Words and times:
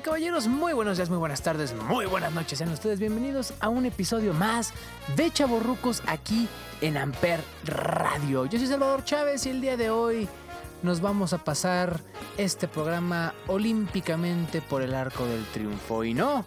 Caballeros, 0.00 0.48
muy 0.48 0.72
buenos 0.72 0.96
días, 0.96 1.10
muy 1.10 1.18
buenas 1.18 1.42
tardes, 1.42 1.74
muy 1.74 2.06
buenas 2.06 2.32
noches. 2.32 2.58
Sean 2.58 2.70
ustedes 2.70 2.98
bienvenidos 2.98 3.52
a 3.60 3.68
un 3.68 3.84
episodio 3.84 4.32
más 4.32 4.72
de 5.16 5.30
Chaborrucos 5.30 6.02
aquí 6.06 6.48
en 6.80 6.96
Amper 6.96 7.40
Radio. 7.64 8.46
Yo 8.46 8.58
soy 8.58 8.68
Salvador 8.68 9.04
Chávez 9.04 9.44
y 9.46 9.50
el 9.50 9.60
día 9.60 9.76
de 9.76 9.90
hoy 9.90 10.28
nos 10.82 11.00
vamos 11.00 11.32
a 11.32 11.44
pasar 11.44 12.00
este 12.38 12.66
programa 12.66 13.34
olímpicamente 13.46 14.62
por 14.62 14.82
el 14.82 14.94
arco 14.94 15.26
del 15.26 15.44
triunfo. 15.46 16.04
Y 16.04 16.14
no, 16.14 16.44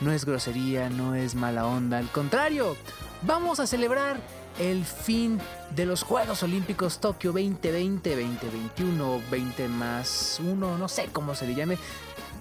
no 0.00 0.12
es 0.12 0.24
grosería, 0.24 0.90
no 0.90 1.14
es 1.14 1.34
mala 1.34 1.66
onda, 1.66 1.98
al 1.98 2.10
contrario, 2.10 2.76
vamos 3.22 3.60
a 3.60 3.66
celebrar 3.66 4.16
el 4.58 4.84
fin 4.84 5.38
de 5.74 5.86
los 5.86 6.02
Juegos 6.02 6.42
Olímpicos 6.42 6.98
Tokio 6.98 7.32
2020, 7.32 8.10
2021, 8.10 9.20
20 9.30 9.68
más 9.68 10.40
1, 10.42 10.78
no 10.78 10.88
sé 10.88 11.08
cómo 11.12 11.34
se 11.34 11.46
le 11.46 11.54
llame. 11.54 11.78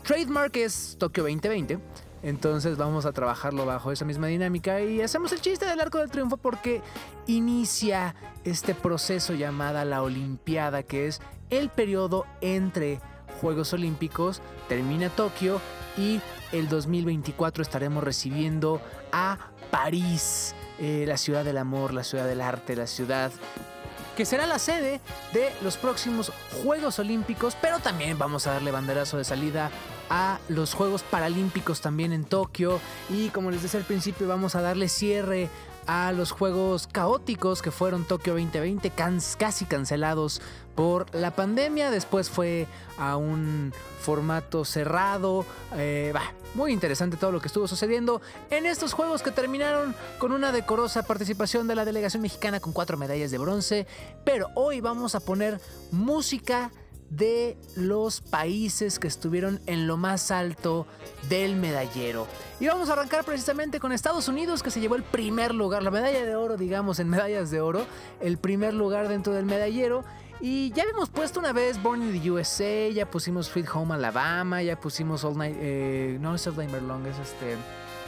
Trademark 0.05 0.55
es 0.57 0.97
Tokio 0.99 1.23
2020. 1.23 1.79
Entonces 2.21 2.77
vamos 2.77 3.07
a 3.07 3.11
trabajarlo 3.11 3.65
bajo 3.65 3.91
esa 3.91 4.05
misma 4.05 4.27
dinámica 4.27 4.79
y 4.81 5.01
hacemos 5.01 5.31
el 5.31 5.41
chiste 5.41 5.65
del 5.65 5.79
arco 5.79 5.97
del 5.97 6.11
triunfo 6.11 6.37
porque 6.37 6.83
inicia 7.25 8.15
este 8.43 8.75
proceso 8.75 9.33
llamada 9.33 9.83
la 9.83 10.03
Olimpiada, 10.03 10.83
que 10.83 11.07
es 11.07 11.21
el 11.49 11.69
periodo 11.69 12.25
entre 12.41 12.99
Juegos 13.41 13.73
Olímpicos, 13.73 14.41
termina 14.69 15.09
Tokio 15.09 15.59
y 15.97 16.21
el 16.51 16.69
2024 16.69 17.63
estaremos 17.63 18.03
recibiendo 18.03 18.81
a 19.11 19.39
París, 19.71 20.53
eh, 20.79 21.05
la 21.07 21.17
ciudad 21.17 21.43
del 21.43 21.57
amor, 21.57 21.93
la 21.93 22.03
ciudad 22.03 22.27
del 22.27 22.41
arte, 22.41 22.75
la 22.75 22.87
ciudad 22.87 23.31
que 24.15 24.25
será 24.25 24.47
la 24.47 24.59
sede 24.59 25.01
de 25.33 25.51
los 25.61 25.77
próximos 25.77 26.31
Juegos 26.63 26.99
Olímpicos, 26.99 27.57
pero 27.61 27.79
también 27.79 28.17
vamos 28.17 28.47
a 28.47 28.53
darle 28.53 28.71
banderazo 28.71 29.17
de 29.17 29.25
salida 29.25 29.69
a 30.09 30.39
los 30.49 30.73
Juegos 30.73 31.03
Paralímpicos 31.03 31.81
también 31.81 32.13
en 32.13 32.25
Tokio. 32.25 32.79
Y 33.09 33.29
como 33.29 33.51
les 33.51 33.61
decía 33.61 33.79
al 33.79 33.85
principio 33.85 34.27
vamos 34.27 34.55
a 34.55 34.61
darle 34.61 34.89
cierre 34.89 35.49
a 35.87 36.11
los 36.11 36.31
Juegos 36.31 36.87
Caóticos 36.87 37.61
que 37.61 37.71
fueron 37.71 38.05
Tokio 38.05 38.33
2020 38.33 38.91
casi 39.37 39.65
cancelados 39.65 40.41
por 40.75 41.13
la 41.15 41.31
pandemia, 41.31 41.89
después 41.89 42.29
fue 42.29 42.67
a 42.97 43.15
un 43.15 43.73
formato 44.01 44.65
cerrado, 44.65 45.45
eh, 45.75 46.13
muy 46.53 46.73
interesante 46.73 47.17
todo 47.17 47.31
lo 47.31 47.39
que 47.39 47.47
estuvo 47.47 47.67
sucediendo 47.67 48.21
en 48.49 48.65
estos 48.65 48.93
juegos 48.93 49.21
que 49.21 49.31
terminaron 49.31 49.95
con 50.19 50.31
una 50.31 50.51
decorosa 50.51 51.03
participación 51.03 51.67
de 51.67 51.75
la 51.75 51.85
delegación 51.85 52.21
mexicana 52.21 52.59
con 52.59 52.73
cuatro 52.73 52.97
medallas 52.97 53.31
de 53.31 53.37
bronce, 53.37 53.87
pero 54.25 54.49
hoy 54.55 54.81
vamos 54.81 55.15
a 55.15 55.21
poner 55.21 55.61
música 55.91 56.71
de 57.09 57.57
los 57.75 58.21
países 58.21 58.99
que 58.99 59.07
estuvieron 59.07 59.61
en 59.67 59.87
lo 59.87 59.97
más 59.97 60.31
alto 60.31 60.87
del 61.29 61.55
medallero. 61.55 62.27
Y 62.59 62.67
vamos 62.67 62.89
a 62.89 62.93
arrancar 62.93 63.23
precisamente 63.23 63.79
con 63.79 63.91
Estados 63.91 64.27
Unidos 64.27 64.63
que 64.63 64.71
se 64.71 64.79
llevó 64.79 64.95
el 64.95 65.03
primer 65.03 65.53
lugar, 65.53 65.83
la 65.83 65.91
medalla 65.91 66.25
de 66.25 66.35
oro, 66.35 66.57
digamos, 66.57 66.99
en 66.99 67.09
medallas 67.09 67.51
de 67.51 67.61
oro, 67.61 67.85
el 68.19 68.37
primer 68.37 68.73
lugar 68.73 69.07
dentro 69.07 69.33
del 69.33 69.45
medallero. 69.45 70.03
Y 70.41 70.71
ya 70.71 70.83
habíamos 70.83 71.09
puesto 71.09 71.39
una 71.39 71.53
vez 71.53 71.81
Born 71.81 72.01
in 72.03 72.21
the 72.21 72.31
USA, 72.31 72.89
ya 72.89 73.09
pusimos 73.09 73.47
Sweet 73.47 73.67
Home 73.73 73.93
Alabama, 73.93 74.61
ya 74.61 74.77
pusimos 74.79 75.23
All 75.23 75.37
Night, 75.37 75.55
eh, 75.57 76.17
no 76.19 76.35
es 76.35 76.45
All 76.47 76.57
Night 76.57 76.81
Long, 76.81 77.05
es 77.07 77.17
este 77.19 77.55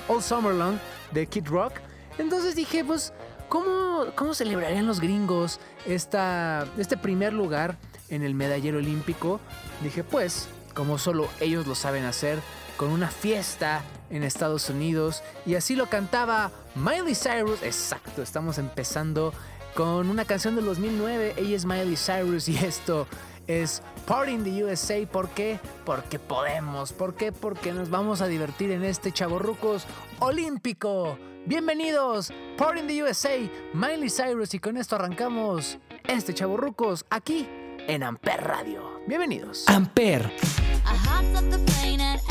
All 0.10 0.22
Summer 0.22 0.54
Long 0.54 0.78
de 1.12 1.26
Kid 1.28 1.48
Rock. 1.48 1.74
Entonces 2.18 2.56
dije, 2.56 2.84
pues, 2.84 3.14
¿cómo, 3.48 4.08
cómo 4.16 4.34
celebrarían 4.34 4.88
los 4.88 5.00
gringos 5.00 5.60
esta, 5.86 6.68
este 6.78 6.98
primer 6.98 7.32
lugar 7.32 7.78
en 8.10 8.24
el 8.24 8.34
medallero 8.34 8.78
olímpico? 8.78 9.40
Dije, 9.82 10.04
pues, 10.04 10.50
como 10.74 10.98
solo 10.98 11.28
ellos 11.40 11.68
lo 11.68 11.76
saben 11.76 12.06
hacer, 12.06 12.40
con 12.78 12.90
una 12.90 13.10
fiesta 13.10 13.82
en 14.10 14.24
Estados 14.24 14.70
Unidos. 14.70 15.24
Y 15.46 15.56
así 15.56 15.76
lo 15.76 15.88
cantaba 15.88 16.52
Miley 16.76 17.16
Cyrus. 17.16 17.64
Exacto, 17.64 18.22
estamos 18.22 18.58
empezando 18.58 19.34
con 19.76 20.10
una 20.10 20.26
canción 20.26 20.56
del 20.56 20.66
2009. 20.66 21.36
Ella 21.38 21.56
es 21.56 21.66
Miley 21.66 21.98
Cyrus 21.98 22.48
y 22.48 22.58
esto 22.58 23.08
es 23.48 23.82
Party 24.06 24.32
in 24.32 24.44
the 24.44 24.64
USA. 24.64 25.06
¿Por 25.08 25.30
qué? 25.30 25.60
Porque 25.86 26.20
podemos. 26.20 26.94
¿Por 26.94 27.16
qué? 27.16 27.32
Porque 27.32 27.74
nos 27.74 27.90
vamos 27.90 28.22
a 28.22 28.28
divertir 28.28 28.72
en 28.72 28.84
este 28.84 29.12
Chaborrucos 29.12 29.86
Olímpico. 30.20 31.18
Bienvenidos, 31.46 32.34
Party 32.58 32.82
in 32.82 32.88
the 32.88 33.04
USA, 33.04 33.38
Miley 33.74 34.10
Cyrus 34.10 34.54
y 34.54 34.60
con 34.60 34.76
esto 34.76 34.98
arrancamos 34.98 35.78
este 36.06 36.34
Chaborrucos 36.34 37.06
aquí 37.10 37.48
en 37.88 38.04
Amper 38.04 38.44
Radio. 38.44 39.02
Bienvenidos. 39.08 39.64
Amper. 39.68 40.22
I 40.86 40.96
hopped 40.96 41.36
off 41.36 41.50
the 41.50 41.60
plane 41.72 42.02
at 42.02 42.28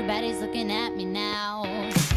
Everybody's 0.00 0.40
looking 0.40 0.72
at 0.72 0.96
me 0.96 1.04
now. 1.04 1.60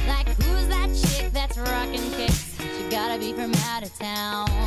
Like, 0.07 0.29
who's 0.41 0.67
that 0.69 0.87
chick 0.95 1.33
that's 1.33 1.57
rocking 1.57 2.11
kicks? 2.11 2.55
She 2.57 2.89
gotta 2.89 3.19
be 3.19 3.33
from 3.33 3.53
out 3.67 3.83
of 3.83 3.93
town. 3.99 4.62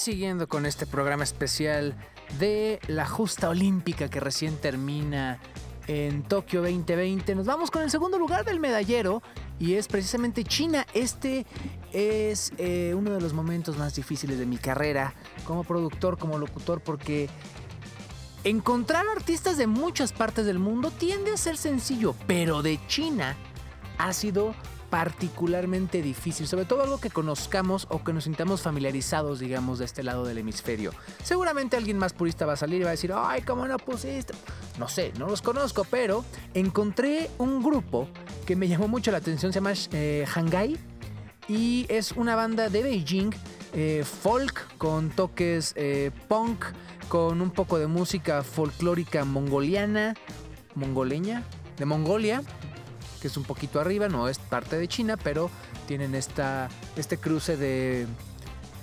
Siguiendo 0.00 0.48
con 0.48 0.64
este 0.64 0.86
programa 0.86 1.24
especial 1.24 1.94
de 2.38 2.80
la 2.88 3.06
justa 3.06 3.50
olímpica 3.50 4.08
que 4.08 4.18
recién 4.18 4.56
termina 4.56 5.38
en 5.88 6.22
Tokio 6.22 6.62
2020, 6.62 7.34
nos 7.34 7.46
vamos 7.46 7.70
con 7.70 7.82
el 7.82 7.90
segundo 7.90 8.18
lugar 8.18 8.44
del 8.44 8.60
medallero 8.60 9.22
y 9.58 9.74
es 9.74 9.88
precisamente 9.88 10.42
China. 10.44 10.86
Este 10.94 11.44
es 11.92 12.52
eh, 12.56 12.94
uno 12.96 13.10
de 13.10 13.20
los 13.20 13.34
momentos 13.34 13.76
más 13.76 13.94
difíciles 13.94 14.38
de 14.38 14.46
mi 14.46 14.56
carrera 14.56 15.12
como 15.44 15.64
productor, 15.64 16.16
como 16.16 16.38
locutor, 16.38 16.80
porque 16.80 17.28
encontrar 18.44 19.04
artistas 19.14 19.58
de 19.58 19.66
muchas 19.66 20.12
partes 20.12 20.46
del 20.46 20.58
mundo 20.58 20.90
tiende 20.90 21.32
a 21.32 21.36
ser 21.36 21.58
sencillo, 21.58 22.14
pero 22.26 22.62
de 22.62 22.80
China 22.86 23.36
ha 23.98 24.14
sido 24.14 24.54
particularmente 24.90 26.02
difícil, 26.02 26.48
sobre 26.48 26.64
todo 26.64 26.82
algo 26.82 27.00
que 27.00 27.10
conozcamos 27.10 27.86
o 27.90 28.02
que 28.02 28.12
nos 28.12 28.24
sintamos 28.24 28.62
familiarizados, 28.62 29.38
digamos, 29.38 29.78
de 29.78 29.84
este 29.84 30.02
lado 30.02 30.24
del 30.24 30.38
hemisferio. 30.38 30.92
Seguramente 31.22 31.76
alguien 31.76 31.96
más 31.96 32.12
purista 32.12 32.44
va 32.44 32.54
a 32.54 32.56
salir 32.56 32.80
y 32.80 32.84
va 32.84 32.90
a 32.90 32.92
decir, 32.92 33.12
ay, 33.14 33.42
¿cómo 33.42 33.66
no 33.66 33.78
pusiste? 33.78 34.34
No 34.78 34.88
sé, 34.88 35.12
no 35.18 35.28
los 35.28 35.42
conozco, 35.42 35.86
pero 35.88 36.24
encontré 36.54 37.30
un 37.38 37.62
grupo 37.62 38.08
que 38.46 38.56
me 38.56 38.66
llamó 38.66 38.88
mucho 38.88 39.12
la 39.12 39.18
atención, 39.18 39.52
se 39.52 39.58
llama 39.58 39.72
eh, 39.92 40.26
Hangai 40.34 40.76
y 41.46 41.86
es 41.88 42.12
una 42.12 42.34
banda 42.34 42.68
de 42.68 42.82
Beijing, 42.82 43.30
eh, 43.72 44.04
folk 44.04 44.76
con 44.76 45.10
toques 45.10 45.72
eh, 45.76 46.10
punk, 46.28 46.64
con 47.08 47.40
un 47.40 47.50
poco 47.50 47.78
de 47.78 47.86
música 47.86 48.42
folclórica 48.42 49.24
mongoliana, 49.24 50.14
mongoleña, 50.74 51.44
de 51.80 51.86
Mongolia, 51.86 52.42
que 53.20 53.28
es 53.28 53.36
un 53.36 53.44
poquito 53.44 53.80
arriba, 53.80 54.08
no 54.08 54.28
es 54.28 54.38
parte 54.38 54.78
de 54.78 54.88
China, 54.88 55.16
pero 55.16 55.50
tienen 55.86 56.14
esta, 56.14 56.68
este 56.96 57.18
cruce 57.18 57.56
de, 57.56 58.06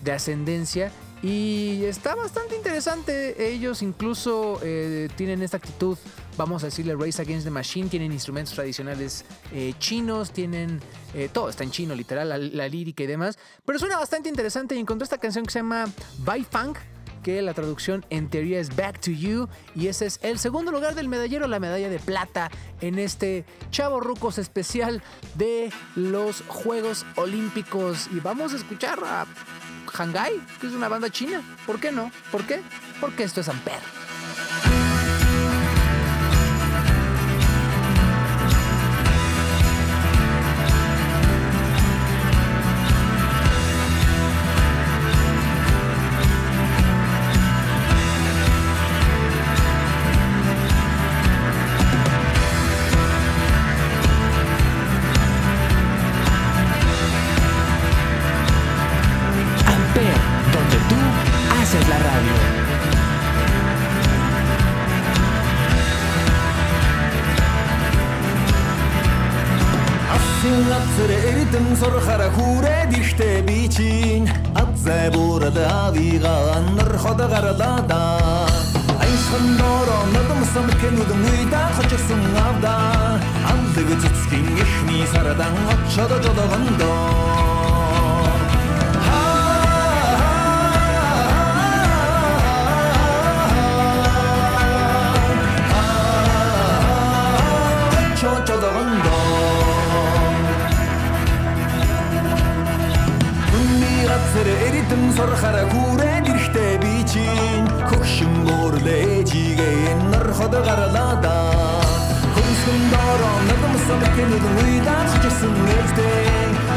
de 0.04 0.12
ascendencia 0.12 0.92
y 1.24 1.84
está 1.86 2.16
bastante 2.16 2.56
interesante. 2.56 3.52
Ellos 3.52 3.82
incluso 3.82 4.60
eh, 4.62 5.10
tienen 5.16 5.42
esta 5.42 5.58
actitud, 5.58 5.98
vamos 6.38 6.64
a 6.64 6.68
decirle 6.68 6.96
Race 6.96 7.22
Against 7.22 7.46
the 7.46 7.52
Machine, 7.52 7.90
tienen 7.90 8.12
instrumentos 8.12 8.54
tradicionales 8.54 9.26
eh, 9.52 9.74
chinos, 9.80 10.32
tienen 10.32 10.80
eh, 11.16 11.30
todo, 11.32 11.50
está 11.50 11.64
en 11.64 11.72
chino 11.72 11.96
literal, 11.96 12.56
la, 12.56 12.68
lírica 12.68 13.04
y 13.04 13.08
demás. 13.08 13.38
Pero 13.66 13.80
suena 13.80 13.98
bastante 13.98 14.30
interesante 14.30 14.76
y 14.76 14.80
encontré 14.80 15.06
esta 15.06 15.18
canción 15.18 15.46
que 15.46 15.52
se 15.52 15.60
llama 15.60 15.86
Bai 16.20 16.44
Funk 16.44 16.78
que 17.28 17.42
la 17.42 17.54
traducción 17.54 18.06
en 18.10 18.30
teoría 18.30 18.58
es 18.58 18.74
Back 18.74 19.02
to 19.02 19.12
You 19.12 19.50
y 19.76 19.88
ese 19.88 20.06
es 20.06 20.18
el 20.22 20.40
segundo 20.40 20.72
lugar 20.72 20.96
del 20.96 21.10
medallero, 21.10 21.46
la 21.46 21.60
medalla 21.60 21.90
de 21.90 22.00
plata 22.00 22.50
en 22.80 22.98
este 23.00 23.44
Chavo 23.70 24.00
Rucos 24.00 24.38
especial 24.38 25.04
de 25.36 25.70
los 25.98 26.42
Juegos 26.48 27.06
Olímpicos 27.18 28.08
y 28.14 28.22
vamos 28.22 28.54
a 28.54 28.56
escuchar 28.56 29.00
a 29.04 29.26
Hangai, 29.94 30.40
que 30.62 30.68
es 30.68 30.74
una 30.74 30.88
banda 30.88 31.10
china. 31.10 31.42
¿Por 31.66 31.82
qué 31.82 31.92
no? 31.92 32.14
¿Por 32.32 32.48
qué? 32.48 32.62
Porque 33.02 33.24
esto 33.24 33.42
es 33.42 33.50
Amper. 33.50 33.97
вига 75.92 76.36
аннар 76.58 76.98
хода 76.98 77.28
гаралада 77.28 78.02
айхан 79.00 79.58
доро 79.58 80.00
надам 80.14 80.42
сам 80.54 80.68
кен 80.80 80.96
удам 81.02 81.22
уйда 81.24 81.62
хочсон 81.76 82.22
авда. 82.48 82.76
Амдыг 83.52 83.90
цэцгин 84.02 84.48
ихний 84.64 85.06
сарадан 85.14 85.56
очода 85.74 86.16
жодогондоо 86.24 87.27
Looking 114.02 114.30
at 114.36 114.42
the 114.46 114.52
way 114.62 114.74
that's 114.88 115.14
just 115.24 115.44
a 115.44 115.50
Wednesday. 115.50 116.26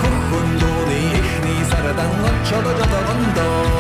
Кохондоны 0.03 0.99
ихний 1.19 1.63
сарадан 1.71 2.13
очоод 2.31 2.67
жодогондоо 2.79 3.80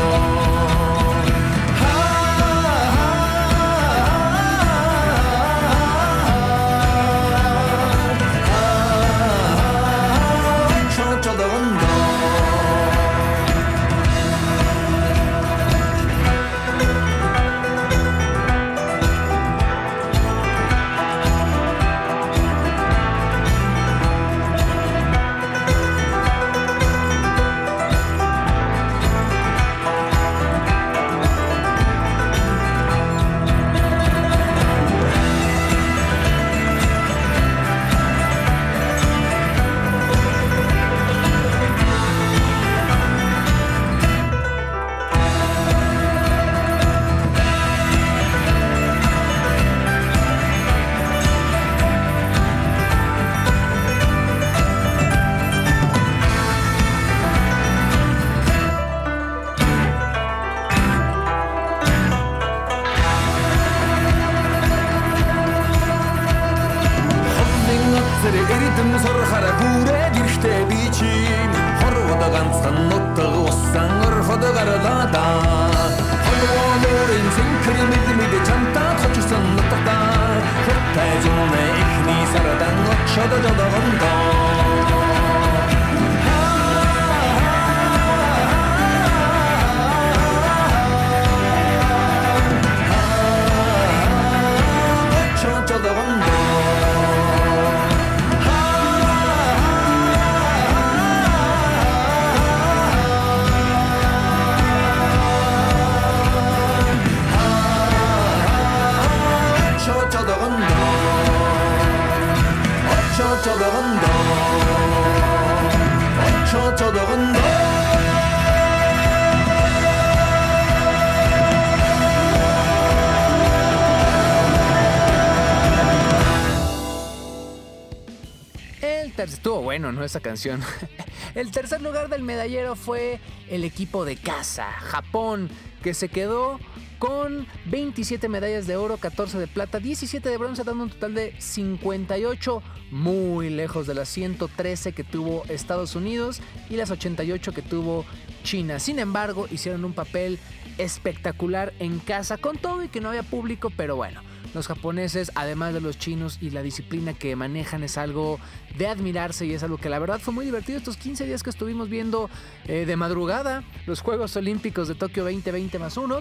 estuvo 129.28 129.62
bueno, 129.62 129.92
¿no? 129.92 130.04
Esa 130.04 130.20
canción. 130.20 130.60
El 131.34 131.50
tercer 131.50 131.82
lugar 131.82 132.08
del 132.08 132.22
medallero 132.22 132.76
fue 132.76 133.20
el 133.48 133.64
equipo 133.64 134.04
de 134.04 134.16
casa, 134.16 134.70
Japón, 134.72 135.48
que 135.82 135.94
se 135.94 136.08
quedó 136.08 136.58
con 136.98 137.46
27 137.66 138.28
medallas 138.28 138.66
de 138.66 138.76
oro, 138.76 138.98
14 138.98 139.38
de 139.38 139.46
plata, 139.46 139.78
17 139.78 140.28
de 140.28 140.36
bronce, 140.36 140.64
dando 140.64 140.84
un 140.84 140.90
total 140.90 141.14
de 141.14 141.34
58, 141.38 142.62
muy 142.90 143.48
lejos 143.48 143.86
de 143.86 143.94
las 143.94 144.08
113 144.10 144.92
que 144.92 145.02
tuvo 145.02 145.44
Estados 145.48 145.94
Unidos 145.94 146.40
y 146.68 146.76
las 146.76 146.90
88 146.90 147.52
que 147.52 147.62
tuvo 147.62 148.04
China. 148.42 148.78
Sin 148.78 148.98
embargo, 148.98 149.46
hicieron 149.50 149.84
un 149.84 149.94
papel 149.94 150.38
espectacular 150.76 151.72
en 151.78 152.00
casa, 152.00 152.36
con 152.36 152.58
todo 152.58 152.84
y 152.84 152.88
que 152.88 153.00
no 153.00 153.08
había 153.08 153.22
público, 153.22 153.70
pero 153.74 153.96
bueno. 153.96 154.20
Los 154.54 154.66
japoneses, 154.66 155.30
además 155.34 155.74
de 155.74 155.80
los 155.80 155.98
chinos 155.98 156.38
y 156.40 156.50
la 156.50 156.62
disciplina 156.62 157.14
que 157.14 157.36
manejan, 157.36 157.82
es 157.84 157.96
algo 157.98 158.38
de 158.76 158.88
admirarse 158.88 159.46
y 159.46 159.52
es 159.52 159.62
algo 159.62 159.78
que 159.78 159.88
la 159.88 159.98
verdad 159.98 160.18
fue 160.20 160.34
muy 160.34 160.44
divertido 160.44 160.78
estos 160.78 160.96
15 160.96 161.24
días 161.26 161.42
que 161.42 161.50
estuvimos 161.50 161.88
viendo 161.88 162.28
eh, 162.64 162.84
de 162.86 162.96
madrugada 162.96 163.62
los 163.86 164.00
Juegos 164.00 164.36
Olímpicos 164.36 164.88
de 164.88 164.94
Tokio 164.94 165.24
2020 165.24 165.78
más 165.78 165.96
uno. 165.96 166.20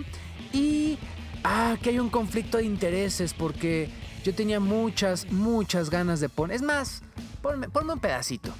Y 0.54 0.98
ah, 1.44 1.78
que 1.82 1.90
hay 1.90 2.00
un 2.00 2.10
conflicto 2.10 2.58
de 2.58 2.66
intereses 2.66 3.34
porque 3.34 3.90
yo 4.24 4.34
tenía 4.36 4.60
muchas, 4.60 5.32
muchas 5.32 5.90
ganas 5.90 6.20
de 6.20 6.30
poner. 6.30 6.58
Es 6.58 6.62
más, 6.62 7.02
ponme, 7.42 7.70
ponme 7.70 7.94
un 7.94 8.00
pedacito. 8.00 8.52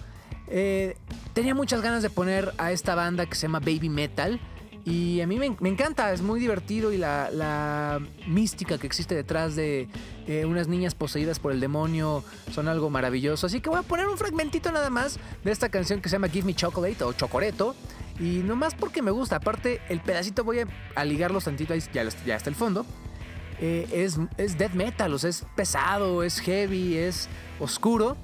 Eh, 0.48 0.98
tenía 1.34 1.54
muchas 1.54 1.82
ganas 1.82 2.02
de 2.02 2.10
poner 2.10 2.54
a 2.58 2.72
esta 2.72 2.96
banda 2.96 3.26
que 3.26 3.36
se 3.36 3.44
llama 3.44 3.60
Baby 3.60 3.90
Metal. 3.90 4.40
Y 4.90 5.22
a 5.22 5.28
mí 5.28 5.38
me, 5.38 5.46
encanta, 5.70 6.12
es 6.14 6.24
muy 6.24 6.40
divertido 6.40 6.92
y 6.92 6.98
la, 6.98 8.02
mística 8.28 8.80
que 8.80 8.88
existe 8.88 9.14
detrás 9.14 9.56
de 9.56 9.88
eh, 10.28 10.46
unas 10.46 10.68
niñas 10.68 10.96
poseídas 10.96 11.38
por 11.38 11.52
el 11.52 11.60
demonio 11.60 12.24
son 12.52 12.68
algo 12.68 12.90
maravilloso. 12.90 13.46
Así 13.46 13.62
que 13.62 13.70
voy 13.70 13.80
a 13.80 13.84
poner 13.84 14.08
un 14.08 14.18
fragmentito 14.18 14.72
nada 14.72 14.90
más 14.90 15.20
de 15.44 15.52
esta 15.52 15.70
canción 15.70 16.02
que 16.02 16.10
se 16.10 16.14
llama 16.14 16.28
Give 16.28 16.46
Me 16.46 16.56
Chocolate 16.56 17.04
o 17.04 17.14
Chocoreto. 17.14 17.76
Y 18.20 18.40
nomás 18.40 18.74
porque 18.74 19.04
me 19.04 19.12
gusta, 19.12 19.36
aparte 19.36 19.80
el 19.90 20.00
pedacito 20.00 20.44
voy 20.44 20.62
a, 20.62 20.68
a 20.96 21.06
ligarlos 21.06 21.44
tantito, 21.44 21.74
ahí 21.74 21.84
ya, 21.94 22.04
ya 22.26 22.36
está 22.36 22.50
el 22.50 22.56
fondo. 22.56 22.84
Eh, 23.62 23.88
es, 23.92 24.18
es 24.38 24.58
death 24.58 24.74
metal, 24.74 25.14
o 25.14 25.20
sea, 25.20 25.30
es 25.30 25.46
pesado, 25.56 26.24
es 26.24 26.40
heavy, 26.40 26.98
es 26.98 27.30
oscuro. 27.60 28.18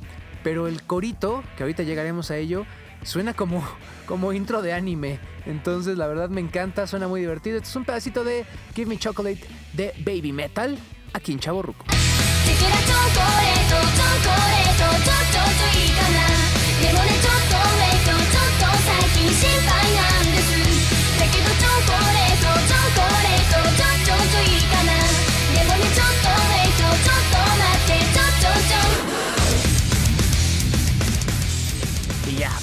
Pero 0.44 0.68
el 0.68 0.82
corito, 0.84 1.44
que 1.58 1.64
ahorita 1.64 1.84
llegaremos 1.84 2.32
a 2.32 2.38
ello, 2.38 2.66
suena 3.06 3.34
como, 3.34 3.64
como 4.06 4.34
intro 4.34 4.62
de 4.62 4.74
anime. 4.74 5.20
Entonces, 5.46 5.98
la 5.98 6.08
verdad 6.08 6.30
me 6.30 6.42
encanta, 6.42 6.88
suena 6.88 7.08
muy 7.08 7.22
divertido. 7.22 7.58
Este 7.58 7.70
es 7.70 7.76
un 7.76 7.86
pedacito 7.86 8.24
de 8.24 8.46
Give 8.76 8.90
Me 8.90 8.98
Chocolate 8.98 9.42
de 9.74 9.94
Baby 10.00 10.34
Metal 10.34 10.78
aquí 11.14 11.32
en 11.32 11.40
Chavo 11.40 11.62
Ruco. 11.62 11.86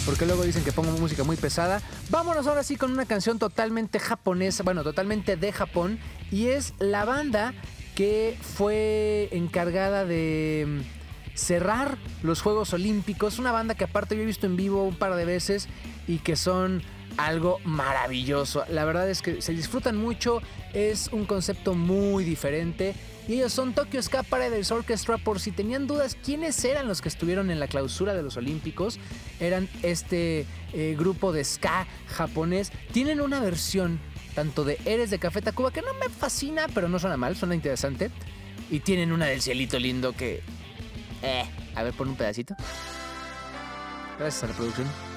Porque 0.05 0.27
luego 0.27 0.43
dicen 0.43 0.65
que 0.65 0.73
pongo 0.73 0.91
música 0.99 1.25
muy 1.25 1.37
pesada. 1.37 1.81
Vámonos 2.11 2.47
ahora 2.47 2.63
sí 2.63 2.77
con 2.77 2.93
una 2.93 3.07
canción 3.07 3.39
totalmente 3.39 3.99
japonesa, 3.99 4.63
bueno, 4.63 4.83
totalmente 4.83 5.37
de 5.37 5.53
Japón. 5.53 5.99
Y 6.31 6.49
es 6.49 6.75
la 6.79 7.05
banda 7.05 7.55
que 7.95 8.39
fue 8.41 9.29
encargada 9.33 10.05
de 10.05 10.67
mm, 10.67 11.37
cerrar 11.37 11.97
los 12.23 12.43
Juegos 12.43 12.73
Olímpicos. 12.73 13.39
Una 13.39 13.53
banda 13.53 13.75
que 13.75 13.85
aparte 13.85 14.17
yo 14.17 14.23
he 14.23 14.27
visto 14.27 14.47
en 14.47 14.57
vivo 14.57 14.85
un 14.85 14.97
par 14.97 15.15
de 15.15 15.25
veces 15.25 15.69
y 16.07 16.19
que 16.19 16.37
son 16.37 16.83
algo 17.17 17.59
maravilloso. 17.65 18.65
La 18.69 18.85
verdad 18.85 19.09
es 19.09 19.23
que 19.23 19.43
se 19.43 19.53
disfrutan 19.53 19.97
mucho, 19.97 20.41
es 20.73 21.09
un 21.13 21.25
concepto 21.25 21.75
muy 21.75 22.25
diferente. 22.25 22.95
Y 23.29 23.35
ellos 23.35 23.53
son 23.53 23.73
Tokyo 23.73 24.03
Ska 24.03 24.23
Paradise 24.23 24.73
Orchestra. 24.73 25.19
Por 25.19 25.39
si 25.39 25.53
tenían 25.53 25.87
dudas 25.87 26.17
quiénes 26.23 26.65
eran 26.65 26.89
los 26.89 27.01
que 27.01 27.09
estuvieron 27.09 27.51
en 27.51 27.61
la 27.61 27.69
clausura 27.69 28.15
de 28.15 28.23
los 28.23 28.37
Olímpicos, 28.37 28.99
eran 29.41 29.69
este 29.83 30.47
eh, 30.73 30.97
grupo 30.99 31.33
de 31.33 31.45
ska 31.45 31.87
japonés. 32.09 32.73
Tienen 32.93 33.21
una 33.21 33.41
versión 33.41 34.01
tanto 34.35 34.65
de 34.65 34.79
Eres 34.85 35.11
de 35.11 35.19
Café 35.19 35.43
Tacuba 35.43 35.71
que 35.71 35.83
no 35.83 35.95
me 35.95 36.09
fascina, 36.09 36.67
pero 36.75 36.89
no 36.89 36.99
suena 36.99 37.17
mal, 37.17 37.37
suena 37.37 37.55
interesante. 37.55 38.11
Y 38.71 38.81
tienen 38.81 39.13
una 39.13 39.27
del 39.27 39.43
cielito 39.43 39.79
lindo 39.79 40.13
que. 40.15 40.43
Eh, 41.23 41.45
a 41.75 41.83
ver, 41.83 41.95
pon 41.95 42.09
un 42.09 42.17
pedacito. 42.17 42.57
Gracias 44.19 44.45
a 44.45 44.47
la 44.49 44.53
producción. 44.55 45.12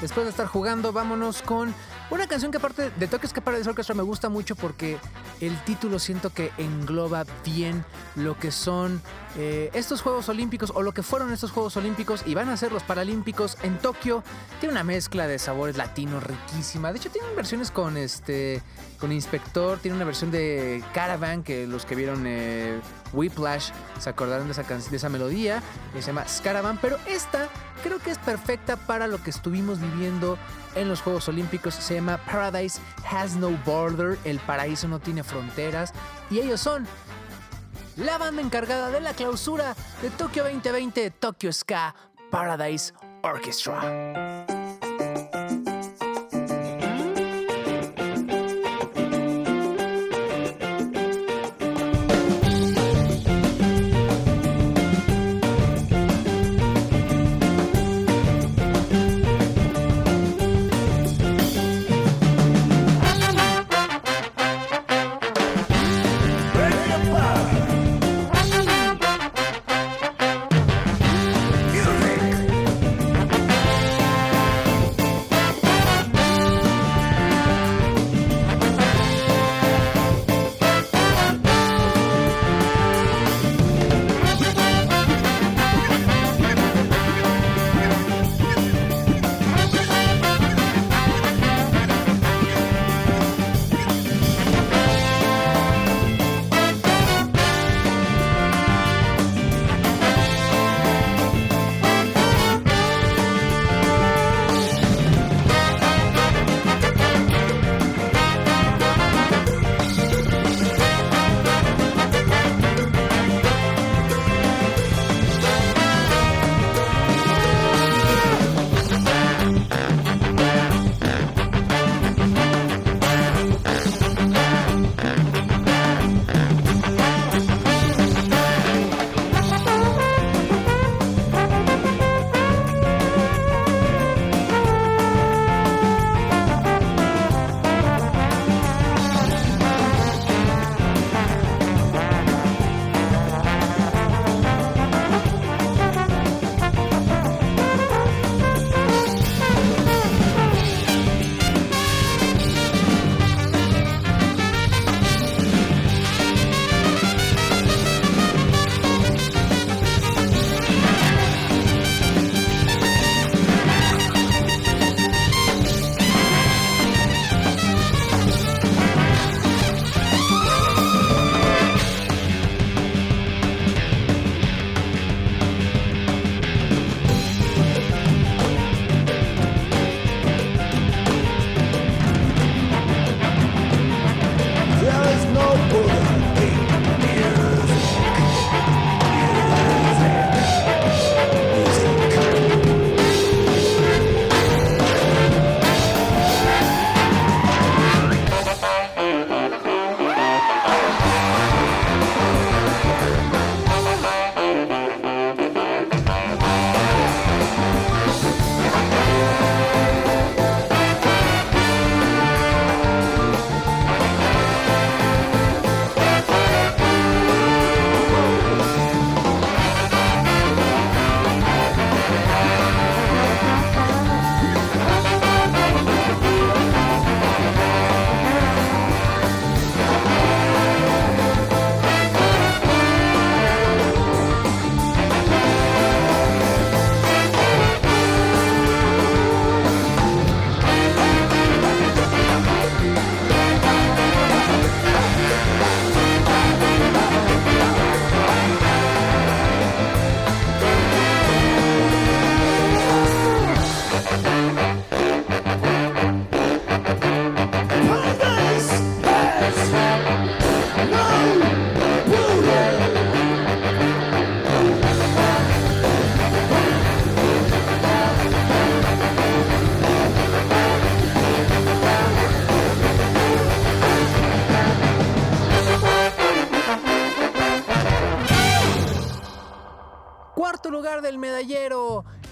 Después 0.00 0.26
de 0.26 0.30
estar 0.30 0.46
jugando, 0.46 0.92
vámonos 0.92 1.42
con 1.42 1.74
una 2.12 2.26
canción 2.26 2.50
que 2.52 2.58
aparte 2.58 2.90
de 2.90 3.06
Tokyo 3.08 3.26
Ska 3.26 3.40
Paradise 3.40 3.70
Orchestra 3.70 3.94
me 3.94 4.02
gusta 4.02 4.28
mucho 4.28 4.54
porque 4.54 4.98
el 5.40 5.58
título 5.64 5.98
siento 5.98 6.30
que 6.30 6.52
engloba 6.58 7.24
bien 7.42 7.84
lo 8.16 8.38
que 8.38 8.52
son 8.52 9.00
eh, 9.38 9.70
estos 9.72 10.02
Juegos 10.02 10.28
Olímpicos 10.28 10.72
o 10.74 10.82
lo 10.82 10.92
que 10.92 11.02
fueron 11.02 11.32
estos 11.32 11.52
Juegos 11.52 11.74
Olímpicos 11.78 12.22
y 12.26 12.34
van 12.34 12.50
a 12.50 12.56
ser 12.58 12.70
los 12.70 12.82
Paralímpicos 12.82 13.56
en 13.62 13.78
Tokio. 13.78 14.22
Tiene 14.60 14.74
una 14.74 14.84
mezcla 14.84 15.26
de 15.26 15.38
sabores 15.38 15.78
latinos 15.78 16.22
riquísima. 16.22 16.92
De 16.92 16.98
hecho, 16.98 17.10
tienen 17.10 17.34
versiones 17.34 17.70
con 17.70 17.96
este 17.96 18.62
con 19.00 19.10
Inspector, 19.10 19.78
tiene 19.78 19.96
una 19.96 20.04
versión 20.04 20.30
de 20.30 20.84
Caravan 20.94 21.42
que 21.42 21.66
los 21.66 21.84
que 21.84 21.96
vieron 21.96 22.22
eh, 22.24 22.78
Whiplash 23.12 23.70
se 23.98 24.10
acordaron 24.10 24.46
de 24.46 24.52
esa, 24.52 24.62
de 24.62 24.96
esa 24.96 25.08
melodía, 25.08 25.60
que 25.92 26.02
se 26.02 26.08
llama 26.08 26.28
Scaravan, 26.28 26.78
pero 26.80 26.98
esta 27.06 27.48
creo 27.82 27.98
que 27.98 28.10
es 28.12 28.18
perfecta 28.18 28.76
para 28.76 29.08
lo 29.08 29.20
que 29.20 29.30
estuvimos 29.30 29.80
viviendo 29.80 30.38
en 30.74 30.88
los 30.88 31.00
Juegos 31.00 31.28
Olímpicos. 31.28 31.74
Paradise 32.06 32.80
Has 33.04 33.36
No 33.36 33.50
Border, 33.64 34.18
el 34.24 34.38
paraíso 34.40 34.88
no 34.88 34.98
tiene 34.98 35.22
fronteras, 35.22 35.92
y 36.30 36.40
ellos 36.40 36.60
son 36.60 36.86
la 37.96 38.18
banda 38.18 38.42
encargada 38.42 38.90
de 38.90 39.00
la 39.00 39.12
clausura 39.12 39.74
de 40.00 40.10
Tokio 40.10 40.44
2020, 40.44 41.10
Tokyo 41.10 41.52
Ska 41.52 41.94
Paradise 42.30 42.92
Orchestra. 43.22 44.61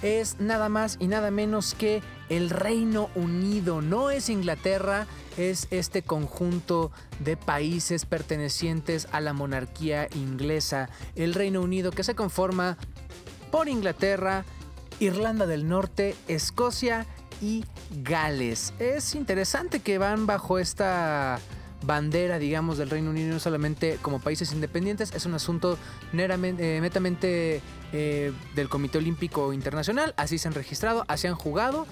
Es 0.02 0.40
nada 0.40 0.68
más 0.68 0.96
y 1.00 1.06
nada 1.06 1.30
menos 1.30 1.74
que 1.74 2.02
el 2.28 2.50
Reino 2.50 3.10
Unido. 3.14 3.82
No 3.82 4.10
es 4.10 4.28
Inglaterra, 4.28 5.06
es 5.36 5.66
este 5.70 6.02
conjunto 6.02 6.90
de 7.18 7.36
países 7.36 8.06
pertenecientes 8.06 9.08
a 9.12 9.20
la 9.20 9.32
monarquía 9.32 10.08
inglesa. 10.14 10.88
El 11.16 11.34
Reino 11.34 11.60
Unido 11.60 11.90
que 11.90 12.04
se 12.04 12.14
conforma 12.14 12.76
por 13.50 13.68
Inglaterra, 13.68 14.44
Irlanda 15.00 15.46
del 15.46 15.68
Norte, 15.68 16.14
Escocia 16.28 17.06
y 17.40 17.64
Gales. 18.02 18.74
Es 18.78 19.14
interesante 19.14 19.80
que 19.80 19.98
van 19.98 20.26
bajo 20.26 20.58
esta 20.58 21.40
bandera, 21.82 22.38
digamos, 22.38 22.78
del 22.78 22.90
Reino 22.90 23.10
Unido, 23.10 23.32
no 23.32 23.40
solamente 23.40 23.98
como 24.02 24.20
países 24.20 24.52
independientes, 24.52 25.12
es 25.14 25.26
un 25.26 25.34
asunto 25.34 25.78
eh, 26.12 26.78
netamente 26.80 27.62
eh, 27.92 28.32
del 28.54 28.68
Comité 28.68 28.98
Olímpico 28.98 29.52
Internacional, 29.52 30.14
así 30.16 30.38
se 30.38 30.48
han 30.48 30.54
registrado, 30.54 31.04
así 31.08 31.26
han 31.26 31.34
jugado. 31.34 31.86